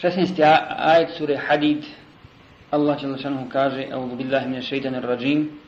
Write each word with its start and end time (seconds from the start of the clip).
16. 0.00 0.40
ajet 0.40 1.10
sure 1.18 1.36
Hadid. 1.36 1.84
Allah 2.72 2.96
Đelešanu 2.96 3.48
kaže, 3.48 3.92
Audhu 3.92 4.16
billahi 4.16 4.48
mine 4.48 4.62
šeitanir 4.62 5.02
rajim. 5.02 5.60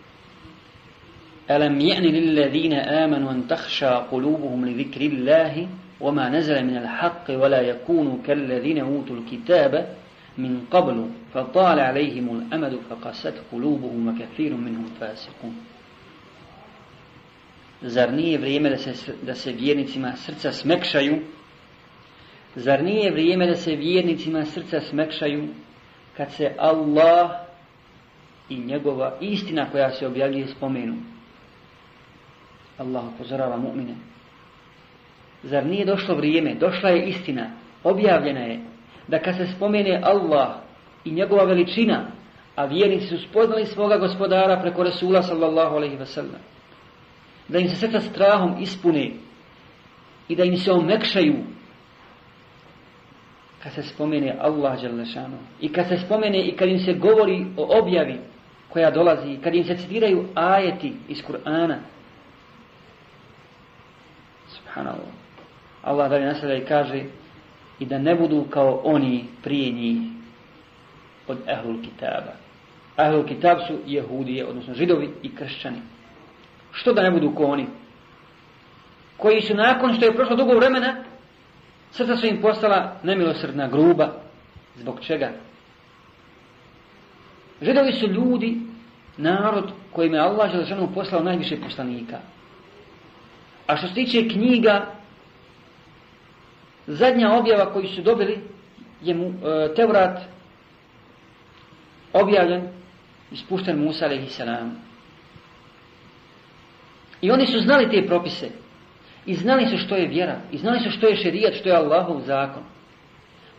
ألم 1.50 1.80
يأن 1.80 2.02
للذين 2.02 2.72
آمنوا 2.72 3.32
أن 3.32 3.48
تخشى 3.48 3.86
قلوبهم 3.86 4.66
لذكر 4.66 5.00
الله 5.00 5.68
وما 6.00 6.28
نزل 6.28 6.64
من 6.64 6.76
الحق 6.76 7.30
ولا 7.30 7.60
يكونوا 7.60 8.16
كالذين 8.26 8.78
أوتوا 8.78 9.16
الكتاب 9.16 9.96
من 10.38 10.66
قبل 10.70 11.10
فطال 11.34 11.80
عليهم 11.80 12.26
الأمد 12.38 12.78
فقست 12.90 13.34
قلوبهم 13.52 14.08
وكثير 14.08 14.54
منهم 14.54 14.86
فاسقون 15.00 15.54
Zar 17.82 18.12
nije 18.12 18.38
vrijeme 18.38 18.70
da 18.70 18.78
se, 18.78 19.12
da 19.22 19.34
se 19.34 19.52
vjernicima 19.52 20.12
srca 20.16 20.52
smekšaju? 20.52 21.18
Zar 22.56 22.84
nije 22.84 23.10
vrijeme 23.10 23.46
da 23.46 23.54
se 23.54 23.76
vjernicima 23.76 24.44
srca 24.44 24.80
smekšaju 24.80 25.48
kad 26.16 26.32
se 26.32 26.54
Allah 26.58 27.30
i 28.48 28.56
njegova 28.56 29.16
istina 29.20 29.70
koja 29.70 29.90
se 29.90 30.06
objavljuje 30.06 30.46
spomenu? 30.46 30.94
Allah 32.78 33.04
upozorava 33.14 33.56
mu'mine. 33.56 33.94
Zar 35.42 35.66
nije 35.66 35.84
došlo 35.84 36.14
vrijeme, 36.14 36.54
došla 36.54 36.88
je 36.88 37.08
istina, 37.08 37.50
objavljena 37.84 38.40
je, 38.40 38.60
da 39.08 39.18
kad 39.18 39.36
se 39.36 39.46
spomene 39.46 40.00
Allah 40.02 40.48
i 41.04 41.10
njegova 41.10 41.44
veličina, 41.44 42.06
a 42.56 42.64
vjernici 42.64 43.06
su 43.06 43.18
spoznali 43.18 43.66
svoga 43.66 43.96
gospodara 43.96 44.60
preko 44.60 44.82
Resula 44.82 45.22
sallallahu 45.22 45.76
alaihi 45.76 45.96
wa 45.96 46.06
sallam, 46.06 46.40
da 47.48 47.58
im 47.58 47.68
se 47.68 47.76
srca 47.76 48.00
strahom 48.00 48.56
ispune 48.60 49.10
i 50.28 50.36
da 50.36 50.44
im 50.44 50.56
se 50.56 50.72
omekšaju 50.72 51.34
kad 53.62 53.72
se 53.72 53.82
spomene 53.82 54.36
Allah 54.40 54.82
Đalešanu 54.82 55.36
i 55.60 55.72
kad 55.72 55.88
se 55.88 55.98
spomene 55.98 56.42
i 56.42 56.56
kad 56.56 56.68
im 56.68 56.78
se 56.78 56.92
govori 56.92 57.46
o 57.56 57.78
objavi 57.78 58.18
koja 58.68 58.90
dolazi, 58.90 59.38
kad 59.44 59.54
im 59.54 59.64
se 59.64 59.76
citiraju 59.76 60.24
ajeti 60.34 60.92
iz 61.08 61.22
Kur'ana, 61.28 61.76
subhanallah, 64.48 65.12
Allah 65.82 66.10
dalje 66.10 66.26
nastavlja 66.26 66.56
i 66.56 66.64
kaže 66.64 67.02
i 67.78 67.86
da 67.86 67.98
ne 67.98 68.14
budu 68.14 68.44
kao 68.50 68.80
oni 68.84 69.24
prije 69.42 69.72
njih 69.72 69.98
od 71.28 71.38
ahlul 71.48 71.82
kitaba. 71.82 72.32
Ahlul 72.96 73.24
kitab 73.24 73.58
su 73.66 73.78
jehudije, 73.86 74.46
odnosno 74.46 74.74
židovi 74.74 75.10
i 75.22 75.34
kršćani. 75.34 75.78
Što 76.72 76.92
da 76.92 77.02
ne 77.02 77.10
budu 77.10 77.34
kao 77.34 77.46
oni? 77.46 77.66
Koji 79.16 79.40
su 79.40 79.54
nakon 79.54 79.94
što 79.94 80.04
je 80.06 80.14
prošlo 80.14 80.36
dugo 80.36 80.54
vremena, 80.54 81.01
srca 81.92 82.16
su 82.16 82.26
im 82.26 82.40
postala 82.40 82.96
nemilosrdna, 83.02 83.68
gruba. 83.68 84.12
Zbog 84.76 85.00
čega? 85.00 85.30
Židovi 87.62 87.92
su 87.92 88.06
ljudi, 88.06 88.56
narod 89.16 89.72
kojim 89.92 90.14
je 90.14 90.20
Allah 90.20 90.50
želešanu 90.52 90.88
poslao 90.94 91.22
najviše 91.22 91.60
poslanika. 91.60 92.18
A 93.66 93.76
što 93.76 93.88
se 93.88 93.94
tiče 93.94 94.28
knjiga, 94.28 94.86
zadnja 96.86 97.32
objava 97.32 97.72
koju 97.72 97.88
su 97.88 98.02
dobili 98.02 98.38
je 99.02 99.14
mu, 99.14 99.26
e, 99.26 99.74
Tevrat 99.74 100.20
objavljen 102.12 102.68
ispušten 103.32 103.84
Musa 103.84 104.06
a.s. 104.06 104.40
I 107.20 107.30
oni 107.30 107.46
su 107.46 107.60
znali 107.60 107.90
te 107.90 108.06
propise. 108.06 108.50
I 109.26 109.34
znali 109.34 109.66
su 109.66 109.76
što 109.78 109.96
je 109.96 110.08
vjera. 110.08 110.40
I 110.52 110.58
znali 110.58 110.80
su 110.80 110.90
što 110.90 111.06
je 111.06 111.16
šerijat, 111.16 111.54
što 111.54 111.68
je 111.68 111.76
Allahov 111.76 112.20
zakon. 112.20 112.62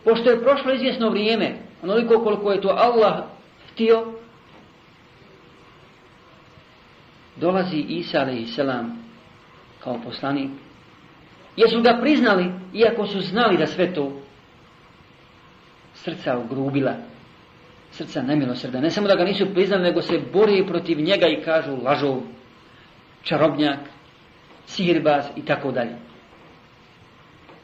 Pošto 0.04 0.30
je 0.30 0.42
prošlo 0.42 0.72
izvjesno 0.72 1.10
vrijeme, 1.10 1.54
onoliko 1.82 2.24
koliko 2.24 2.52
je 2.52 2.60
to 2.60 2.68
Allah 2.68 3.24
htio, 3.72 4.12
dolazi 7.36 7.76
Isa 7.76 8.20
a.s. 8.20 8.58
kao 9.80 9.98
poslanik 10.04 10.50
Jesu 11.56 11.82
ga 11.82 11.98
priznali, 12.00 12.52
iako 12.74 13.06
su 13.06 13.20
znali 13.20 13.56
da 13.56 13.66
sve 13.66 13.94
to 13.94 14.12
srca 15.94 16.38
ugrubila, 16.38 16.94
srca 17.90 18.22
nemilosrda. 18.22 18.80
Ne 18.80 18.90
samo 18.90 19.08
da 19.08 19.14
ga 19.14 19.24
nisu 19.24 19.46
priznali, 19.54 19.82
nego 19.82 20.02
se 20.02 20.20
bori 20.32 20.66
protiv 20.66 21.00
njega 21.00 21.26
i 21.26 21.42
kažu 21.44 21.76
lažov, 21.84 22.20
čarobnjak, 23.22 23.78
sihirbaz 24.66 25.24
i 25.36 25.44
tako 25.44 25.72
dalje. 25.72 25.96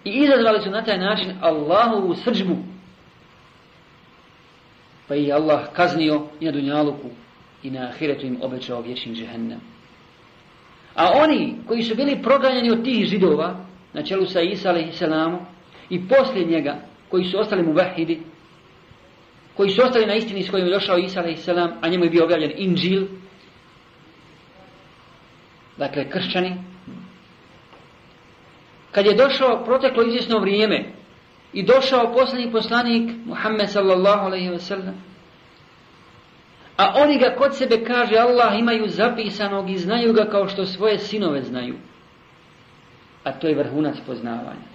I 0.05 0.11
izazvali 0.11 0.62
su 0.62 0.71
na 0.71 0.84
taj 0.84 0.99
način 0.99 1.33
Allahovu 1.41 2.15
srđbu. 2.15 2.56
Pa 5.09 5.15
i 5.15 5.33
Allah 5.33 5.61
kaznio 5.72 6.22
i 6.41 6.44
na 6.44 6.53
Dunjaluku 6.53 7.09
i 7.62 7.71
na 7.71 7.88
Ahiretu 7.88 8.27
im 8.27 8.38
obećao 8.43 8.81
vječni 8.81 9.15
džehennem. 9.15 9.61
A 10.94 11.11
oni 11.15 11.55
koji 11.69 11.83
su 11.83 11.94
bili 11.94 12.22
proganjani 12.22 12.71
od 12.71 12.84
tih 12.84 13.06
židova, 13.06 13.56
na 13.93 14.03
čelu 14.03 14.27
sa 14.27 14.41
Isa 14.41 14.71
a.s. 14.71 15.03
i 15.91 16.09
poslije 16.09 16.47
njega, 16.47 16.77
koji 17.09 17.25
su 17.25 17.38
ostali 17.38 17.62
mu 17.62 17.72
vahidi, 17.72 18.21
koji 19.56 19.71
su 19.71 19.82
ostali 19.82 20.06
na 20.06 20.15
istini 20.15 20.43
s 20.43 20.50
kojim 20.50 20.67
je 20.67 20.72
došao 20.72 20.99
Isa 20.99 21.21
a.s. 21.21 21.49
a 21.81 21.88
njemu 21.88 22.05
je 22.05 22.11
bio 22.11 22.25
objavljen 22.25 22.53
Inđil, 22.56 23.06
dakle 25.77 26.11
kršćani, 26.11 26.69
kad 28.92 29.06
je 29.06 29.14
došao 29.14 29.64
proteklo 29.64 30.02
izvjesno 30.02 30.38
vrijeme 30.38 30.92
i 31.52 31.62
došao 31.62 32.12
posljednji 32.12 32.52
poslanik 32.52 33.10
Muhammed 33.24 33.70
sallallahu 33.70 34.26
alaihi 34.26 34.50
wa 34.50 34.58
sallam, 34.58 35.04
a 36.76 36.92
oni 36.96 37.18
ga 37.18 37.34
kod 37.38 37.56
sebe 37.56 37.84
kaže 37.84 38.16
Allah 38.16 38.58
imaju 38.58 38.88
zapisanog 38.88 39.70
i 39.70 39.78
znaju 39.78 40.12
ga 40.12 40.24
kao 40.24 40.48
što 40.48 40.66
svoje 40.66 40.98
sinove 40.98 41.42
znaju 41.42 41.74
a 43.24 43.32
to 43.32 43.48
je 43.48 43.54
vrhunac 43.54 43.96
poznavanja. 44.06 44.70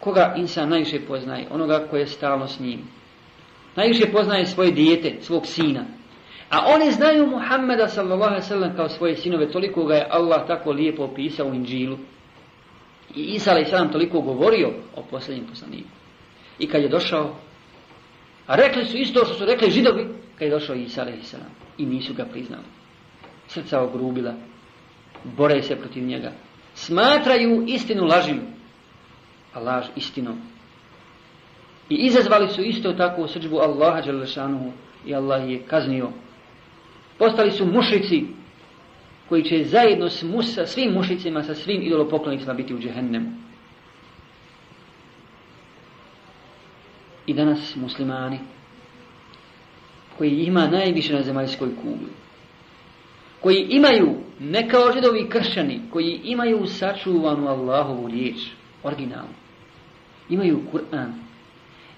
Koga 0.00 0.34
insan 0.36 0.68
najviše 0.68 1.00
poznaje? 1.06 1.46
Onoga 1.50 1.86
koje 1.90 2.00
je 2.00 2.06
stalno 2.06 2.46
s 2.48 2.60
njim. 2.60 2.80
Najviše 3.76 4.12
poznaje 4.12 4.46
svoje 4.46 4.70
dijete, 4.70 5.16
svog 5.20 5.46
sina. 5.46 5.84
A 6.50 6.66
oni 6.74 6.90
znaju 6.92 7.26
Muhammeda 7.26 7.88
sallallahu 7.88 8.40
sallam 8.40 8.76
kao 8.76 8.88
svoje 8.88 9.16
sinove, 9.16 9.50
toliko 9.50 9.84
ga 9.84 9.94
je 9.94 10.06
Allah 10.10 10.46
tako 10.46 10.72
lijepo 10.72 11.04
opisao 11.04 11.46
u 11.46 11.54
Inđilu. 11.54 11.98
I 13.14 13.22
Isa 13.22 13.50
alaihi 13.50 13.70
sallam 13.70 13.92
toliko 13.92 14.20
govorio 14.20 14.72
o 14.96 15.02
posljednjem 15.02 15.46
poslaniku. 15.46 15.88
I 16.58 16.68
kad 16.68 16.82
je 16.82 16.88
došao, 16.88 17.34
a 18.46 18.56
rekli 18.56 18.84
su 18.84 18.96
isto 18.96 19.24
što 19.24 19.34
su 19.34 19.44
rekli 19.44 19.70
židovi, 19.70 20.08
kad 20.38 20.48
je 20.48 20.54
došao 20.54 20.76
Isa 20.76 21.00
alaihi 21.02 21.22
sallam. 21.22 21.50
I 21.78 21.86
nisu 21.86 22.14
ga 22.14 22.24
priznali. 22.24 22.64
Srca 23.48 23.80
ogrubila, 23.82 24.34
bore 25.24 25.62
se 25.62 25.76
protiv 25.76 26.04
njega. 26.04 26.32
Smatraju 26.74 27.64
istinu 27.66 28.04
lažim, 28.04 28.40
a 29.54 29.60
laž 29.60 29.86
istinom. 29.96 30.40
I 31.88 31.94
izazvali 31.94 32.48
su 32.48 32.62
isto 32.62 32.92
tako 32.92 33.28
srđbu 33.28 33.56
Allaha 33.56 34.02
i 35.06 35.14
Allah 35.14 35.50
je 35.50 35.62
kaznio. 35.62 36.10
Postali 37.18 37.50
su 37.50 37.66
mušici 37.66 38.24
koji 39.28 39.42
će 39.42 39.64
zajedno 39.64 40.08
s 40.08 40.22
musa, 40.22 40.66
svim 40.66 40.92
mušicima, 40.92 41.42
sa 41.42 41.54
svim 41.54 41.82
idolopoklonicima 41.82 42.54
biti 42.54 42.74
u 42.74 42.78
džehennemu. 42.78 43.30
I 47.26 47.34
danas 47.34 47.76
muslimani 47.76 48.38
koji 50.18 50.30
ima 50.30 50.66
najviše 50.66 51.14
na 51.14 51.22
zemaljskoj 51.22 51.68
kugli 51.82 52.26
koji 53.46 53.66
imaju, 53.68 54.14
ne 54.40 54.68
kao 54.68 54.92
židovi 54.92 55.28
kršćani, 55.28 55.80
koji 55.92 56.20
imaju 56.24 56.66
sačuvanu 56.66 57.48
Allahovu 57.48 58.08
riječ, 58.08 58.36
originalnu. 58.82 59.34
Imaju 60.28 60.60
Kur'an, 60.72 61.12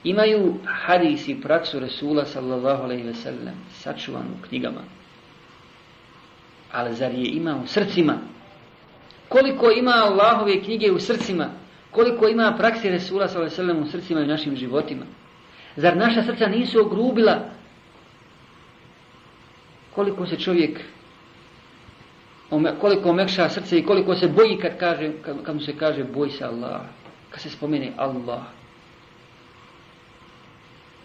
imaju 0.05 0.55
hadis 0.65 1.29
i 1.29 1.41
praksu 1.41 1.81
Resula 1.81 2.25
sallallahu 2.25 2.83
alaihi 2.83 3.03
ve 3.03 3.15
sellem, 3.15 3.55
sačuvanu 3.71 4.31
knjigama. 4.49 4.81
Ali 6.73 6.95
zar 6.95 7.13
je 7.15 7.27
ima 7.27 7.57
u 7.65 7.67
srcima? 7.67 8.19
Koliko 9.29 9.71
ima 9.71 9.93
Allahove 9.95 10.63
knjige 10.63 10.93
u 10.93 11.01
srcima? 11.01 11.51
Koliko 11.91 12.29
ima 12.29 12.55
praksi 12.59 12.89
Resula 12.89 13.29
sellem 13.29 13.83
u 13.83 13.87
srcima 13.87 14.21
i 14.21 14.27
našim 14.27 14.57
životima? 14.57 15.05
Zar 15.77 15.97
naša 15.97 16.23
srca 16.23 16.47
nisu 16.47 16.81
ogrubila? 16.81 17.39
Koliko 19.95 20.27
se 20.27 20.37
čovjek 20.37 20.81
koliko 22.81 23.13
mekša 23.13 23.49
srce 23.49 23.79
i 23.79 23.87
koliko 23.87 24.15
se 24.15 24.29
boji 24.29 24.59
kad, 24.59 24.79
kaže, 24.79 25.13
kad, 25.23 25.43
kad 25.43 25.55
mu 25.55 25.61
se 25.61 25.77
kaže 25.77 26.05
boj 26.05 26.31
se 26.31 26.45
Allah, 26.45 26.81
kad 27.31 27.41
se 27.41 27.51
spomene 27.51 27.93
Allah 27.97 28.43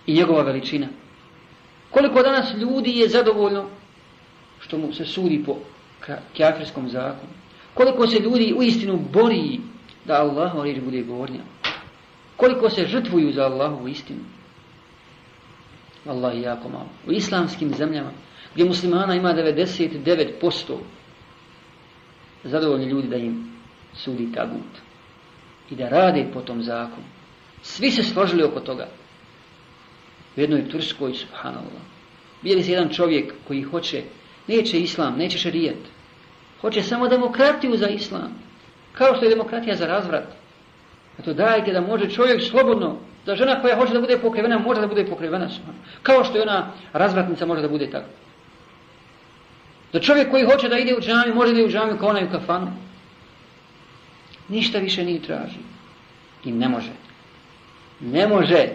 i 0.05 0.13
njegova 0.13 0.43
veličina. 0.43 0.87
Koliko 1.91 2.21
danas 2.21 2.53
ljudi 2.53 2.99
je 2.99 3.09
zadovoljno 3.09 3.69
što 4.63 4.77
mu 4.77 4.93
se 4.93 5.05
sudi 5.05 5.43
po 5.45 5.57
kjafirskom 6.33 6.89
zakonu. 6.89 7.31
Koliko 7.73 8.07
se 8.07 8.19
ljudi 8.19 8.53
u 8.57 8.63
istinu 8.63 8.99
bori 9.13 9.59
da 10.05 10.21
Allah 10.21 10.63
riječ 10.63 10.79
bude 10.79 11.01
gornja. 11.01 11.41
koliko 12.37 12.69
se 12.69 12.87
žrtvuju 12.87 13.33
za 13.33 13.43
Allahovu 13.43 13.87
istinu. 13.87 14.19
Allah 16.05 16.41
jako 16.41 16.69
malo. 16.69 16.89
U 17.07 17.11
islamskim 17.11 17.73
zemljama, 17.73 18.11
gdje 18.53 18.65
muslimana 18.65 19.15
ima 19.15 19.33
99%, 19.33 20.77
zadovoljni 22.43 22.85
ljudi 22.85 23.07
da 23.07 23.17
im 23.17 23.51
sudi 23.93 24.31
tagut. 24.31 24.81
I 25.69 25.75
da 25.75 25.89
rade 25.89 26.25
po 26.33 26.41
tom 26.41 26.63
zakonu. 26.63 27.07
Svi 27.61 27.91
se 27.91 28.03
složili 28.03 28.43
oko 28.43 28.59
toga. 28.59 28.87
U 30.37 30.39
jednoj 30.39 30.69
Turskoj, 30.69 31.13
subhanallah. 31.13 31.83
Bili 32.41 32.63
se 32.63 32.71
jedan 32.71 32.89
čovjek 32.89 33.33
koji 33.47 33.61
hoće, 33.61 34.03
neće 34.47 34.79
islam, 34.79 35.17
neće 35.17 35.37
šarijet. 35.37 35.79
Hoće 36.61 36.83
samo 36.83 37.07
demokratiju 37.07 37.77
za 37.77 37.87
islam. 37.87 38.31
Kao 38.93 39.15
što 39.15 39.25
je 39.25 39.29
demokratija 39.29 39.75
za 39.75 39.87
razvrat. 39.87 40.25
Eto 41.19 41.33
dajte 41.33 41.73
da 41.73 41.81
može 41.81 42.09
čovjek 42.09 42.41
slobodno, 42.41 42.97
da 43.25 43.35
žena 43.35 43.61
koja 43.61 43.75
hoće 43.75 43.93
da 43.93 43.99
bude 43.99 44.17
pokrivena, 44.17 44.59
može 44.59 44.81
da 44.81 44.87
bude 44.87 45.05
pokrivena. 45.05 45.49
Kao 46.03 46.23
što 46.23 46.37
je 46.37 46.41
ona 46.41 46.71
razvratnica 46.93 47.45
može 47.45 47.61
da 47.61 47.67
bude 47.67 47.89
tako. 47.91 48.09
Da 49.93 49.99
čovjek 49.99 50.31
koji 50.31 50.45
hoće 50.45 50.69
da 50.69 50.77
ide 50.77 50.95
u 50.95 51.01
džami, 51.01 51.33
može 51.33 51.53
da 51.53 51.59
ide 51.59 51.67
u 51.67 51.71
džami 51.71 51.99
kao 51.99 52.09
onaj 52.09 52.23
u 52.23 52.31
kafanu. 52.31 52.71
Ništa 54.49 54.79
više 54.79 55.05
nije 55.05 55.21
traži. 55.21 55.59
I 56.45 56.51
ne 56.51 56.69
može. 56.69 56.91
Ne 57.99 58.27
može. 58.27 58.67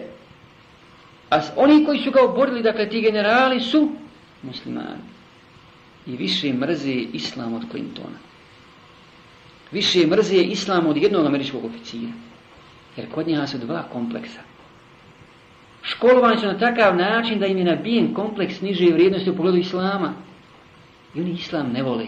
A 1.29 1.41
oni 1.55 1.85
koji 1.85 1.99
su 1.99 2.11
ga 2.11 2.23
oborili, 2.23 2.61
dakle 2.61 2.89
ti 2.89 3.01
generali 3.01 3.59
su 3.59 3.91
muslimani. 4.43 5.18
I 6.09 6.17
više 6.17 6.53
mrze 6.53 6.93
islam 6.93 7.53
od 7.53 7.61
Clintona. 7.71 8.17
Više 9.71 10.07
mrze 10.07 10.35
islam 10.35 10.87
od 10.87 10.97
jednog 10.97 11.25
američkog 11.25 11.65
oficira. 11.65 12.11
Jer 12.97 13.09
kod 13.11 13.27
njega 13.27 13.47
su 13.47 13.57
dva 13.57 13.83
kompleksa. 13.93 14.39
Školovani 15.81 16.37
su 16.37 16.45
na 16.45 16.57
takav 16.57 16.95
način 16.95 17.39
da 17.39 17.45
im 17.45 17.57
je 17.57 17.63
nabijen 17.63 18.13
kompleks 18.13 18.61
niže 18.61 18.93
vrijednosti 18.93 19.29
u 19.29 19.35
pogledu 19.35 19.57
islama. 19.57 20.13
I 21.15 21.21
oni 21.21 21.31
islam 21.31 21.71
ne 21.71 21.83
vole. 21.83 22.05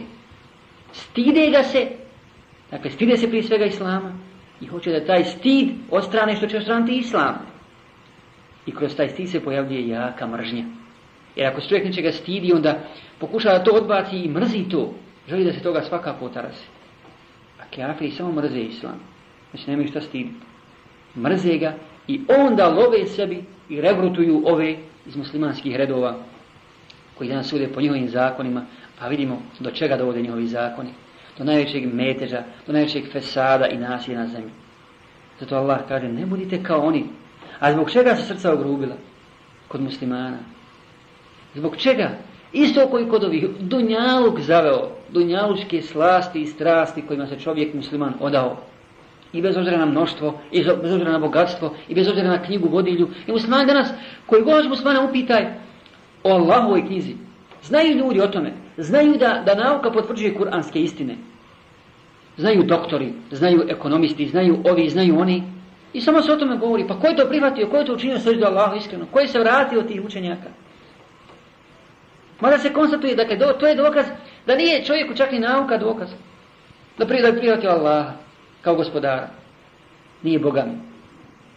Stide 0.91 1.49
ga 1.51 1.63
se, 1.63 1.87
dakle 2.71 2.91
stide 2.91 3.17
se 3.17 3.27
prije 3.27 3.43
svega 3.43 3.65
islama 3.65 4.13
i 4.61 4.67
hoće 4.67 4.91
da 4.91 5.05
taj 5.05 5.23
stid 5.23 5.69
odstrane 5.89 6.35
što 6.35 6.47
će 6.47 6.57
ostraniti 6.57 6.97
islam. 6.97 7.35
I 8.65 8.71
kroz 8.71 8.95
taj 8.95 9.09
stid 9.09 9.29
se 9.29 9.39
pojavljuje 9.39 9.87
jaka 9.87 10.27
mržnja. 10.27 10.80
Jer 11.35 11.47
ako 11.47 11.61
se 11.61 11.67
čovjek 11.67 11.85
nečega 11.85 12.11
stidi, 12.11 12.53
onda 12.53 12.79
pokušava 13.19 13.59
to 13.59 13.71
odbaci 13.71 14.17
i 14.17 14.29
mrzi 14.29 14.63
to. 14.69 14.93
Želi 15.27 15.43
da 15.43 15.53
se 15.53 15.59
toga 15.59 15.81
svaka 15.81 16.13
potarasi. 16.13 16.67
A 17.59 17.63
kafiri 17.75 18.11
samo 18.11 18.31
mrze 18.31 18.59
islam. 18.59 18.99
Znači 19.51 19.69
nemaju 19.69 19.87
šta 19.87 20.01
stiditi. 20.01 20.35
Mrze 21.15 21.57
ga 21.57 21.73
i 22.07 22.21
onda 22.39 22.69
love 22.69 23.05
sebi 23.05 23.43
i 23.69 23.81
regrutuju 23.81 24.43
ove 24.45 24.75
iz 25.05 25.15
muslimanskih 25.15 25.75
redova 25.75 26.17
koji 27.17 27.29
danas 27.29 27.47
sude 27.47 27.67
po 27.67 27.81
njihovim 27.81 28.09
zakonima, 28.09 28.65
a 28.99 29.07
vidimo 29.07 29.41
do 29.59 29.71
čega 29.71 29.97
dovode 29.97 30.21
njihovi 30.21 30.47
zakoni. 30.47 30.89
Do 31.37 31.43
najvećeg 31.43 31.93
meteža, 31.93 32.43
do 32.67 32.73
najvećeg 32.73 33.11
fesada 33.11 33.67
i 33.67 33.77
nasilja 33.77 34.19
na 34.19 34.27
zemlji. 34.27 34.51
Zato 35.39 35.55
Allah 35.55 35.79
kaže, 35.87 36.07
ne 36.07 36.25
budite 36.25 36.63
kao 36.63 36.81
oni. 36.81 37.05
A 37.59 37.71
zbog 37.71 37.91
čega 37.91 38.15
se 38.15 38.23
srca 38.23 38.53
ogrubila? 38.53 38.95
Kod 39.67 39.81
muslimana. 39.81 40.37
Zbog 41.55 41.77
čega? 41.77 42.09
Isto 42.53 42.87
koji 42.87 43.09
kod 43.09 43.23
ovih 43.23 43.45
dunjaluk 43.59 44.39
zaveo, 44.39 44.89
dunjalučke 45.09 45.81
slasti 45.81 46.41
i 46.41 46.47
strasti 46.47 47.01
kojima 47.01 47.27
se 47.27 47.39
čovjek 47.39 47.73
musliman 47.73 48.13
odao. 48.19 48.57
I 49.33 49.41
bez 49.41 49.57
obzira 49.57 49.77
na 49.77 49.85
mnoštvo, 49.85 50.39
i 50.51 50.63
bez 50.63 50.93
obzira 50.93 51.11
na 51.11 51.19
bogatstvo, 51.19 51.73
i 51.87 51.95
bez 51.95 52.07
obzira 52.07 52.29
na 52.29 52.43
knjigu 52.43 52.69
vodilju. 52.69 53.07
I 53.27 53.31
musliman 53.31 53.67
danas, 53.67 53.89
koji 54.25 54.43
god 54.43 54.69
muslimana 54.69 55.01
upitaj 55.01 55.45
o 56.23 56.29
Allahovoj 56.29 56.85
knjizi, 56.87 57.15
znaju 57.63 57.97
ljudi 57.97 58.21
o 58.21 58.27
tome, 58.27 58.53
znaju 58.77 59.17
da, 59.17 59.43
da 59.45 59.55
nauka 59.55 59.91
potvrđuje 59.91 60.35
kuranske 60.35 60.81
istine. 60.81 61.15
Znaju 62.37 62.63
doktori, 62.63 63.13
znaju 63.31 63.63
ekonomisti, 63.69 64.27
znaju 64.27 64.57
ovi, 64.71 64.89
znaju 64.89 65.19
oni. 65.19 65.43
I 65.93 66.01
samo 66.01 66.21
se 66.21 66.31
o 66.31 66.35
tome 66.35 66.57
govori, 66.57 66.87
pa 66.87 66.99
ko 66.99 67.07
je 67.07 67.15
to 67.15 67.25
prihvatio, 67.29 67.67
ko 67.67 67.77
je 67.77 67.85
to 67.85 67.93
učinio 67.93 68.19
srđu 68.19 68.45
Allahu 68.45 68.77
iskreno, 68.77 69.05
ko 69.11 69.19
je 69.19 69.27
se 69.27 69.39
vratio 69.39 69.79
od 69.79 69.87
tih 69.87 70.05
učenjaka. 70.05 70.49
Mada 72.41 72.57
se 72.57 72.73
konstatuje, 72.73 73.15
dakle, 73.15 73.35
do, 73.35 73.45
to 73.59 73.67
je 73.67 73.75
dokaz 73.75 74.05
da 74.47 74.55
nije 74.55 74.85
čovjeku 74.85 75.13
čak 75.15 75.31
ni 75.31 75.39
nauka 75.39 75.77
dokaz. 75.77 76.09
Da 76.97 77.05
prihvatio 77.05 77.71
Allaha 77.71 78.11
kao 78.61 78.75
gospodara. 78.75 79.27
Nije 80.23 80.39
Boga 80.39 80.65
mi. 80.65 80.91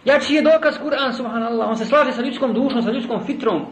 Jači 0.04 0.34
je 0.34 0.42
dokaz 0.42 0.78
Kur'an, 0.78 1.12
subhanallah, 1.12 1.68
on 1.68 1.76
se 1.76 1.84
slaže 1.84 2.12
sa 2.12 2.22
ljudskom 2.22 2.54
dušom, 2.54 2.82
sa 2.82 2.90
ljudskom 2.90 3.26
fitrom. 3.26 3.66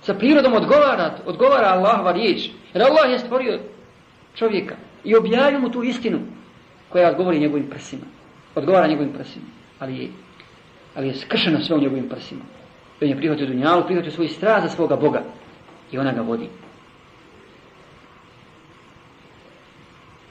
Sa 0.00 0.14
prirodom 0.14 0.52
odgovara, 0.52 1.14
odgovara 1.26 1.68
Allahova 1.68 2.12
riječ. 2.12 2.50
Jer 2.74 2.82
Allah 2.82 3.10
je 3.10 3.18
stvorio 3.18 3.60
čovjeka 4.34 4.74
i 5.04 5.16
objavio 5.16 5.60
mu 5.60 5.70
tu 5.70 5.82
istinu 5.82 6.18
koja 6.88 7.10
odgovori 7.10 7.38
njegovim 7.38 7.70
prsima. 7.70 8.02
Odgovara 8.54 8.86
njegovim 8.86 9.12
prsima. 9.12 9.44
Ali 9.78 9.98
je, 9.98 10.08
ali 10.94 11.08
je 11.08 11.14
skršeno 11.14 11.60
sve 11.60 11.76
u 11.76 11.80
njegovim 11.80 12.08
prsima. 12.08 12.42
I 13.00 13.04
on 13.04 13.10
je 13.10 13.16
prihvatio 13.16 13.46
dunjalu, 13.46 13.84
prihvatio 13.84 14.12
svoj 14.12 14.28
strast 14.28 14.66
za 14.66 14.68
svoga 14.68 14.96
Boga. 14.96 15.22
I 15.94 15.98
ona 15.98 16.12
ga 16.12 16.22
vodi. 16.22 16.48